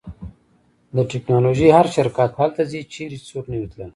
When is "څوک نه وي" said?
3.31-3.67